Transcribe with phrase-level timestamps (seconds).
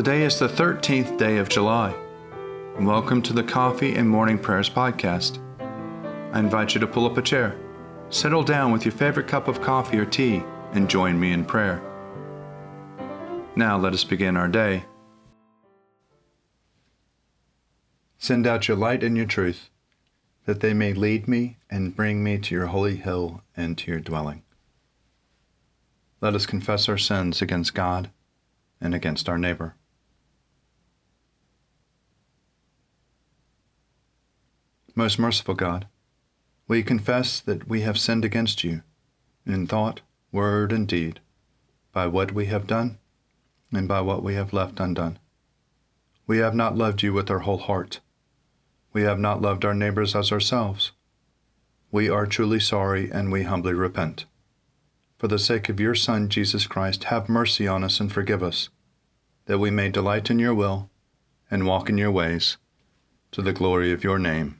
[0.00, 1.94] Today is the 13th day of July.
[2.78, 5.38] Welcome to the Coffee and Morning Prayers podcast.
[6.32, 7.54] I invite you to pull up a chair,
[8.08, 10.42] settle down with your favorite cup of coffee or tea,
[10.72, 11.82] and join me in prayer.
[13.56, 14.84] Now let us begin our day.
[18.16, 19.68] Send out your light and your truth,
[20.46, 24.00] that they may lead me and bring me to your holy hill and to your
[24.00, 24.44] dwelling.
[26.22, 28.08] Let us confess our sins against God
[28.80, 29.74] and against our neighbor.
[35.00, 35.86] Most merciful God,
[36.68, 38.82] we confess that we have sinned against you
[39.46, 41.20] in thought, word, and deed,
[41.90, 42.98] by what we have done
[43.72, 45.18] and by what we have left undone.
[46.26, 48.00] We have not loved you with our whole heart.
[48.92, 50.92] We have not loved our neighbors as ourselves.
[51.90, 54.26] We are truly sorry and we humbly repent.
[55.16, 58.68] For the sake of your Son, Jesus Christ, have mercy on us and forgive us,
[59.46, 60.90] that we may delight in your will
[61.50, 62.58] and walk in your ways,
[63.30, 64.59] to the glory of your name.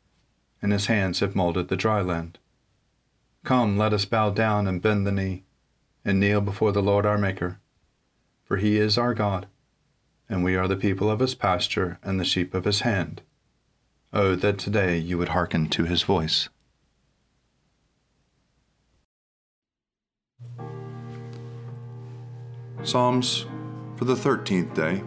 [0.61, 2.37] and his hands have molded the dry land.
[3.43, 5.43] Come, let us bow down and bend the knee,
[6.05, 7.59] and kneel before the Lord our Maker.
[8.43, 9.47] For he is our God,
[10.29, 13.21] and we are the people of his pasture and the sheep of his hand.
[14.13, 16.49] Oh, that today you would hearken to his voice.
[22.83, 23.45] Psalms
[23.95, 25.03] for the 13th day.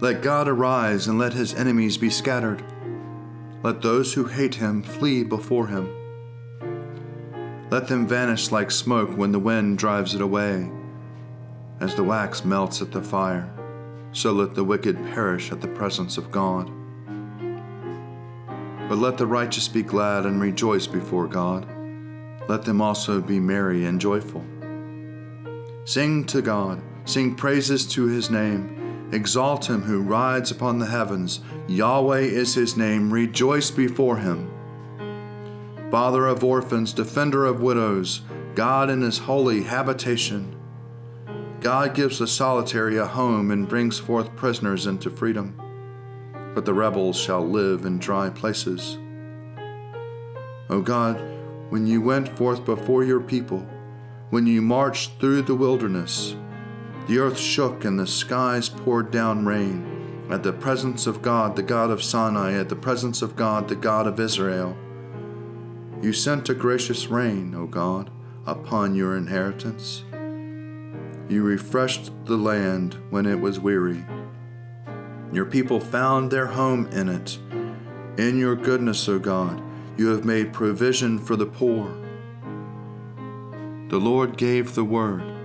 [0.00, 2.62] Let God arise and let his enemies be scattered.
[3.62, 5.90] Let those who hate him flee before him.
[7.70, 10.70] Let them vanish like smoke when the wind drives it away.
[11.80, 13.52] As the wax melts at the fire,
[14.12, 16.70] so let the wicked perish at the presence of God.
[18.88, 21.66] But let the righteous be glad and rejoice before God
[22.48, 24.44] let them also be merry and joyful.
[25.84, 28.75] Sing to God, sing praises to his name.
[29.12, 31.40] Exalt him who rides upon the heavens.
[31.68, 34.50] Yahweh is his name, rejoice before him.
[35.90, 38.22] Father of orphans, defender of widows,
[38.54, 40.56] God in his holy habitation.
[41.60, 45.60] God gives the solitary a home and brings forth prisoners into freedom.
[46.54, 48.98] But the rebels shall live in dry places.
[50.68, 51.22] O God,
[51.70, 53.66] when you went forth before your people,
[54.30, 56.34] when you marched through the wilderness.
[57.06, 60.26] The earth shook and the skies poured down rain.
[60.28, 63.76] At the presence of God, the God of Sinai, at the presence of God, the
[63.76, 64.76] God of Israel.
[66.02, 68.10] You sent a gracious rain, O God,
[68.44, 70.02] upon your inheritance.
[71.28, 74.04] You refreshed the land when it was weary.
[75.32, 77.38] Your people found their home in it.
[78.18, 79.62] In your goodness, O God,
[79.96, 81.86] you have made provision for the poor.
[83.90, 85.35] The Lord gave the word.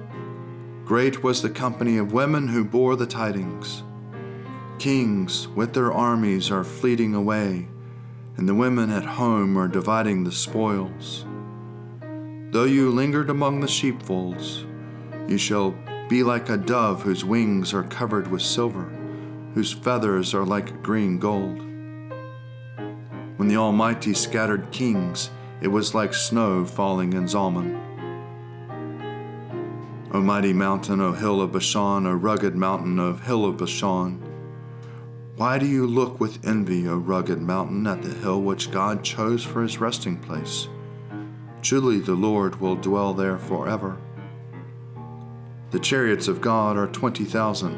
[0.86, 3.84] Great was the company of women who bore the tidings.
[4.80, 7.68] Kings with their armies are fleeting away,
[8.36, 11.26] and the women at home are dividing the spoils.
[12.52, 14.66] Though you lingered among the sheepfolds,
[15.28, 15.76] you shall
[16.10, 18.92] be like a dove whose wings are covered with silver,
[19.54, 21.60] whose feathers are like green gold.
[23.38, 25.30] When the Almighty scattered kings,
[25.62, 27.81] it was like snow falling in Zalmon.
[30.14, 34.22] O mighty mountain, O hill of Bashan, O rugged mountain, O hill of Bashan.
[35.38, 39.42] Why do you look with envy, O rugged mountain, at the hill which God chose
[39.42, 40.68] for his resting place?
[41.62, 43.98] Truly the Lord will dwell there forever.
[45.70, 47.78] The chariots of God are twenty thousand,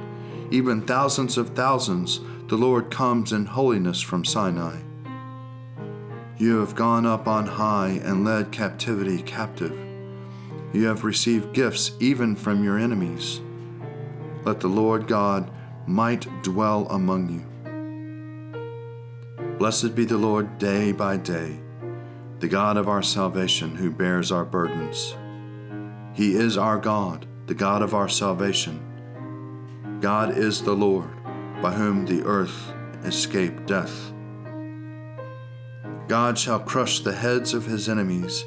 [0.50, 2.20] even thousands of thousands.
[2.48, 4.80] The Lord comes in holiness from Sinai.
[6.38, 9.83] You have gone up on high and led captivity captive.
[10.74, 13.42] You have received gifts even from your enemies,
[14.44, 15.52] let the Lord God
[15.86, 17.46] might dwell among you.
[19.60, 21.60] Blessed be the Lord day by day,
[22.40, 25.16] the God of our salvation, who bears our burdens.
[26.14, 30.00] He is our God, the God of our salvation.
[30.02, 31.24] God is the Lord,
[31.62, 32.74] by whom the earth
[33.04, 34.12] escaped death.
[36.08, 38.44] God shall crush the heads of his enemies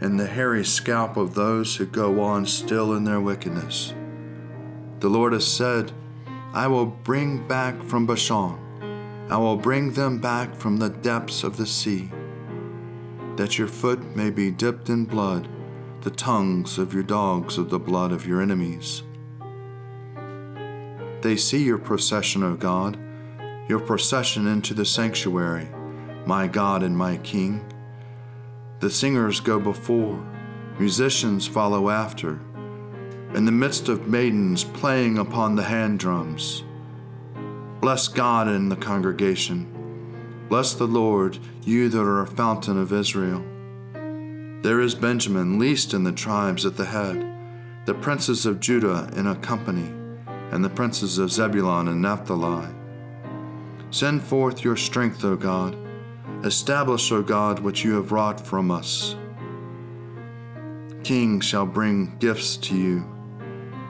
[0.00, 3.94] and the hairy scalp of those who go on still in their wickedness.
[5.00, 5.92] The Lord has said,
[6.52, 8.58] I will bring back from Bashan,
[9.30, 12.10] I will bring them back from the depths of the sea,
[13.36, 15.48] that your foot may be dipped in blood,
[16.00, 19.02] the tongues of your dogs of the blood of your enemies.
[21.20, 22.96] They see your procession, O God,
[23.68, 25.68] your procession into the sanctuary,
[26.24, 27.60] my God and my King.
[28.80, 30.24] The singers go before,
[30.78, 32.38] musicians follow after,
[33.34, 36.62] in the midst of maidens playing upon the hand drums.
[37.80, 40.46] Bless God in the congregation.
[40.48, 43.44] Bless the Lord, you that are a fountain of Israel.
[44.62, 47.26] There is Benjamin, least in the tribes, at the head,
[47.84, 49.92] the princes of Judah in a company,
[50.52, 52.68] and the princes of Zebulun and Naphtali.
[53.90, 55.76] Send forth your strength, O God
[56.44, 59.16] Establish, O God, what you have wrought from us.
[61.02, 63.04] Kings shall bring gifts to you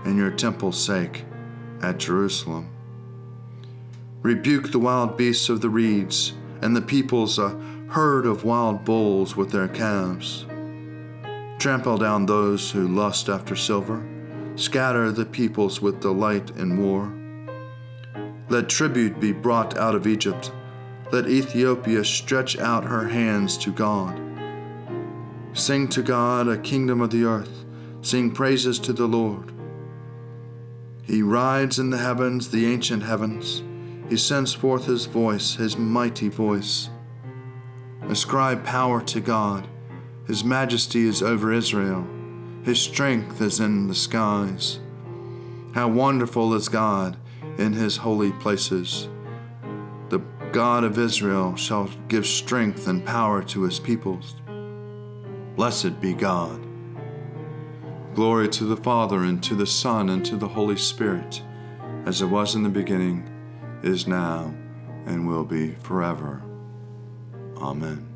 [0.06, 1.24] in your temple's sake
[1.82, 2.70] at Jerusalem.
[4.22, 7.50] Rebuke the wild beasts of the reeds, and the peoples a
[7.90, 10.46] herd of wild bulls with their calves.
[11.58, 14.06] Trample down those who lust after silver,
[14.56, 17.12] scatter the peoples with delight in war.
[18.48, 20.50] Let tribute be brought out of Egypt
[21.10, 24.20] let Ethiopia stretch out her hands to God.
[25.54, 27.64] Sing to God, a kingdom of the earth.
[28.02, 29.52] Sing praises to the Lord.
[31.02, 33.62] He rides in the heavens, the ancient heavens.
[34.10, 36.90] He sends forth his voice, his mighty voice.
[38.02, 39.66] Ascribe power to God.
[40.26, 42.06] His majesty is over Israel.
[42.62, 44.80] His strength is in the skies.
[45.74, 47.16] How wonderful is God
[47.56, 49.08] in his holy places.
[50.52, 54.36] God of Israel shall give strength and power to his peoples.
[55.56, 56.66] Blessed be God.
[58.14, 61.42] Glory to the Father, and to the Son, and to the Holy Spirit,
[62.06, 63.28] as it was in the beginning,
[63.82, 64.54] is now,
[65.04, 66.42] and will be forever.
[67.58, 68.08] Amen.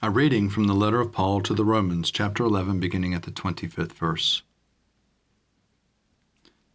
[0.00, 3.32] A reading from the letter of Paul to the Romans, chapter 11, beginning at the
[3.32, 4.42] 25th verse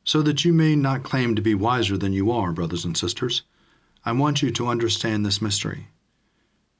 [0.08, 3.42] so that you may not claim to be wiser than you are, brothers and sisters.
[4.06, 5.90] I want you to understand this mystery.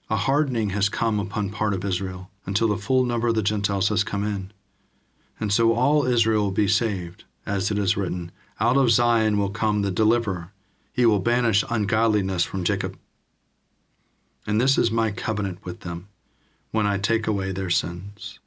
[0.10, 3.90] A hardening has come upon part of Israel until the full number of the Gentiles
[3.90, 4.54] has come in.
[5.42, 8.32] And so all Israel will be saved, as it is written,
[8.62, 10.54] Out of Zion will come the deliverer.
[10.94, 12.98] He will banish ungodliness from Jacob.
[14.48, 16.08] And this is my covenant with them,
[16.72, 18.40] when I take away their sins.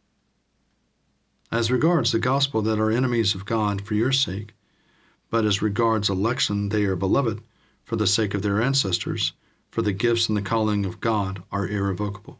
[1.53, 4.55] As regards the gospel that are enemies of God for your sake,
[5.31, 7.41] but as regards election, they are beloved
[7.85, 9.32] for the sake of their ancestors,
[9.71, 12.38] for the gifts and the calling of God are irrevocable.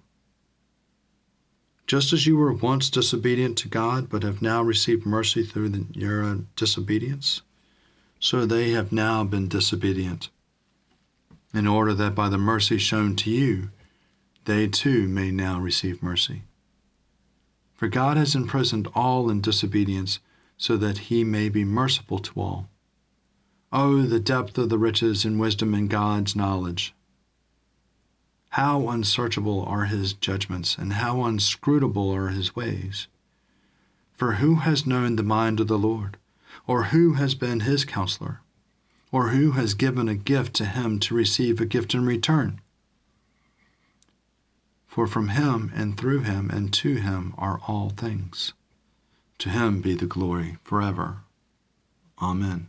[1.87, 5.87] Just as you were once disobedient to God, but have now received mercy through the,
[5.93, 7.43] your disobedience,
[8.21, 10.29] so they have now been disobedient,
[11.53, 13.71] in order that by the mercy shown to you,
[14.45, 16.43] they too may now receive mercy.
[17.75, 20.21] For God has imprisoned all in disobedience,
[20.57, 22.69] so that he may be merciful to all.
[23.73, 26.93] Oh, the depth of the riches and wisdom in God's knowledge!
[28.50, 33.07] How unsearchable are his judgments, and how inscrutable are his ways!
[34.12, 36.17] For who has known the mind of the Lord?
[36.67, 38.41] Or who has been his counselor?
[39.12, 42.61] Or who has given a gift to him to receive a gift in return?
[44.89, 48.53] For from him, and through him, and to him are all things.
[49.39, 51.19] To him be the glory forever.
[52.21, 52.69] Amen.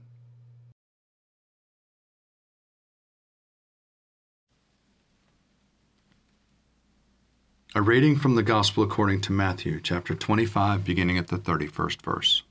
[7.73, 12.43] A reading from the Gospel according to Matthew, chapter 25, beginning at the 31st verse.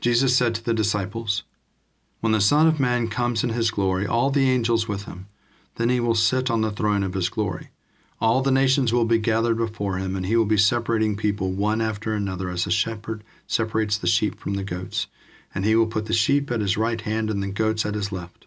[0.00, 1.42] Jesus said to the disciples,
[2.20, 5.26] When the Son of Man comes in his glory, all the angels with him,
[5.74, 7.70] then he will sit on the throne of his glory.
[8.20, 11.80] All the nations will be gathered before him, and he will be separating people one
[11.80, 15.08] after another as a shepherd separates the sheep from the goats.
[15.52, 18.12] And he will put the sheep at his right hand and the goats at his
[18.12, 18.46] left.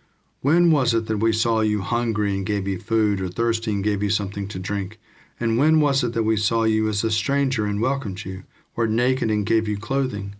[0.41, 3.83] when was it that we saw you hungry and gave you food, or thirsty and
[3.83, 4.99] gave you something to drink?
[5.39, 8.43] And when was it that we saw you as a stranger and welcomed you,
[8.75, 10.35] or naked and gave you clothing?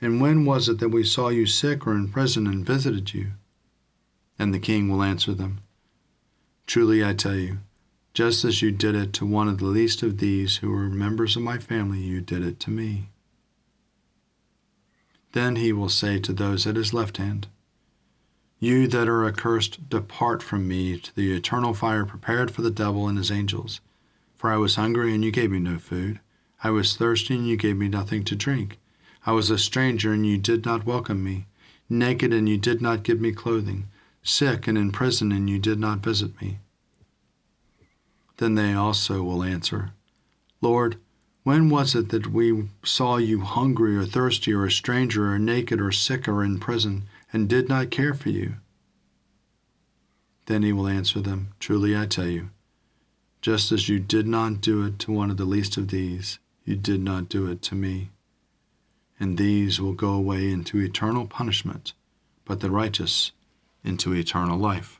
[0.00, 3.32] And when was it that we saw you sick or in prison and visited you?
[4.38, 5.60] And the king will answer them
[6.66, 7.58] Truly I tell you,
[8.14, 11.36] just as you did it to one of the least of these who are members
[11.36, 13.08] of my family, you did it to me.
[15.32, 17.48] Then he will say to those at his left hand,
[18.60, 23.08] you that are accursed, depart from me to the eternal fire prepared for the devil
[23.08, 23.80] and his angels.
[24.36, 26.20] For I was hungry, and you gave me no food.
[26.62, 28.78] I was thirsty, and you gave me nothing to drink.
[29.24, 31.46] I was a stranger, and you did not welcome me.
[31.88, 33.88] Naked, and you did not give me clothing.
[34.22, 36.58] Sick and in prison, and you did not visit me.
[38.36, 39.92] Then they also will answer,
[40.60, 40.98] Lord,
[41.42, 45.80] when was it that we saw you hungry or thirsty or a stranger or naked
[45.80, 47.04] or sick or in prison?
[47.32, 48.54] And did not care for you?
[50.46, 52.50] Then he will answer them, Truly I tell you,
[53.40, 56.76] just as you did not do it to one of the least of these, you
[56.76, 58.10] did not do it to me.
[59.18, 61.92] And these will go away into eternal punishment,
[62.44, 63.32] but the righteous
[63.82, 64.99] into eternal life.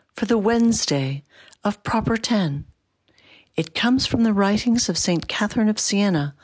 [0.13, 1.23] for the Wednesday
[1.63, 2.65] of Proper 10.
[3.55, 5.27] It comes from the writings of St.
[5.27, 6.35] Catherine of Siena,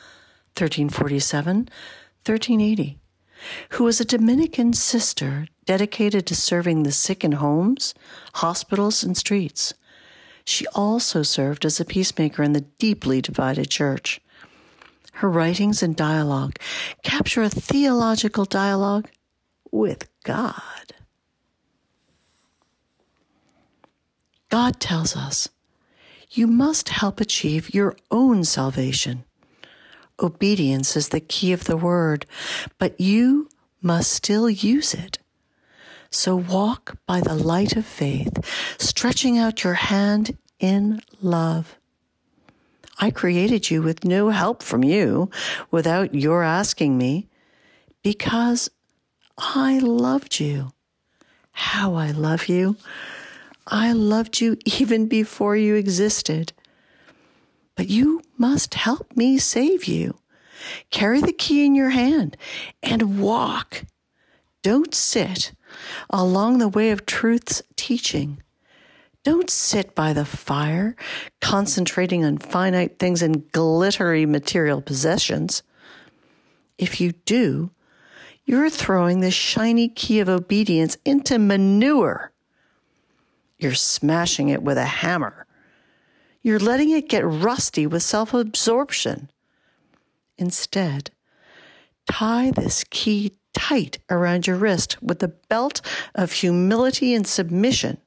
[0.56, 1.70] 1347
[2.26, 3.00] 1380,
[3.70, 7.94] who was a Dominican sister dedicated to serving the sick in homes,
[8.36, 9.74] hospitals, and streets.
[10.44, 14.20] She also served as a peacemaker in the deeply divided church.
[15.14, 16.58] Her writings and dialogue
[17.04, 19.10] capture a theological dialogue
[19.72, 20.94] with God.
[24.58, 25.50] God tells us
[26.32, 29.24] you must help achieve your own salvation.
[30.20, 32.26] Obedience is the key of the word,
[32.80, 33.50] but you
[33.84, 35.20] must still use it.
[36.10, 38.34] So walk by the light of faith,
[38.80, 41.78] stretching out your hand in love.
[42.98, 45.30] I created you with no help from you
[45.70, 47.28] without your asking me
[48.02, 48.72] because
[49.38, 50.72] I loved you.
[51.52, 52.76] How I love you.
[53.68, 56.54] I loved you even before you existed.
[57.76, 60.18] But you must help me save you.
[60.90, 62.36] Carry the key in your hand
[62.82, 63.84] and walk.
[64.64, 65.52] Don't sit
[66.10, 68.42] along the way of truth's teaching.
[69.24, 70.96] Don't sit by the fire,
[71.42, 75.62] concentrating on finite things and glittery material possessions.
[76.78, 77.70] If you do,
[78.46, 82.32] you're throwing the shiny key of obedience into manure.
[83.60, 85.46] You're smashing it with a hammer.
[86.42, 89.30] You're letting it get rusty with self absorption.
[90.38, 91.12] Instead,
[92.10, 95.82] tie this key tight around your wrist with the belt
[96.14, 97.98] of humility and submission.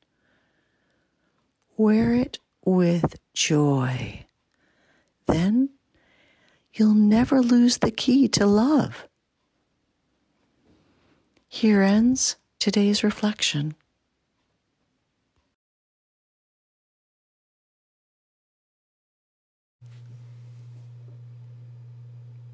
[1.77, 4.27] Wear it with joy.
[5.27, 5.71] Then
[6.73, 9.09] you'll never lose the key to love.
[11.49, 13.75] Here ends today's reflection.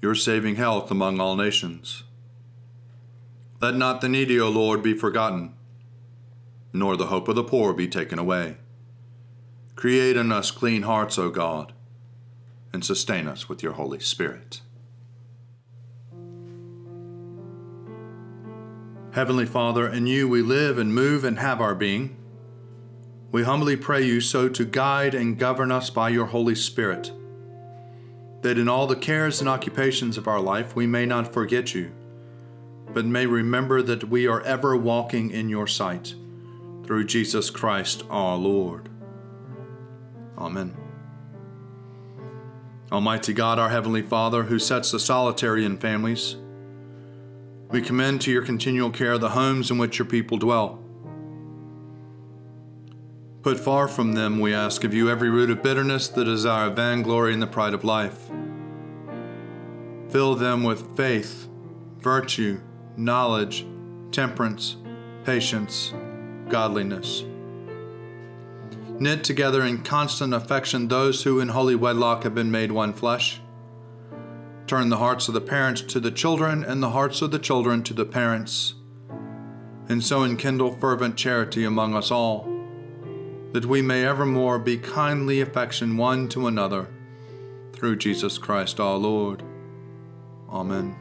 [0.00, 2.04] your saving health among all nations.
[3.60, 5.54] Let not the needy, O Lord, be forgotten,
[6.72, 8.58] nor the hope of the poor be taken away.
[9.74, 11.72] Create in us clean hearts, O God,
[12.72, 14.60] and sustain us with your Holy Spirit.
[19.12, 22.16] Heavenly Father, in you we live and move and have our being.
[23.32, 27.10] We humbly pray you so to guide and govern us by your Holy Spirit
[28.42, 31.92] that in all the cares and occupations of our life we may not forget you,
[32.92, 36.14] but may remember that we are ever walking in your sight
[36.84, 38.88] through Jesus Christ our Lord.
[40.38, 40.76] Amen.
[42.90, 46.36] Almighty God, our Heavenly Father, who sets the solitary in families,
[47.70, 50.82] we commend to your continual care the homes in which your people dwell.
[53.48, 56.76] Put far from them, we ask of you, every root of bitterness, the desire of
[56.76, 58.28] vainglory, and the pride of life.
[60.10, 61.48] Fill them with faith,
[61.98, 62.60] virtue,
[62.98, 63.66] knowledge,
[64.12, 64.76] temperance,
[65.24, 65.94] patience,
[66.50, 67.24] godliness.
[68.98, 73.40] Knit together in constant affection those who in holy wedlock have been made one flesh.
[74.66, 77.82] Turn the hearts of the parents to the children, and the hearts of the children
[77.84, 78.74] to the parents,
[79.88, 82.57] and so enkindle fervent charity among us all
[83.52, 86.88] that we may evermore be kindly affection one to another,
[87.72, 89.42] through Jesus Christ our Lord.
[90.50, 90.96] Amen.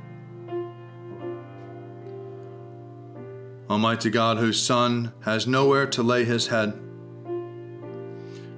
[3.70, 6.80] Almighty God, whose Son has nowhere to lay his head,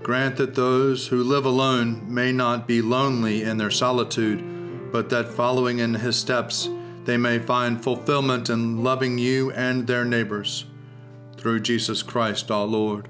[0.03, 5.33] grant that those who live alone may not be lonely in their solitude, but that
[5.33, 6.69] following in his steps,
[7.05, 10.65] they may find fulfillment in loving you and their neighbors.
[11.37, 13.09] Through Jesus Christ our Lord.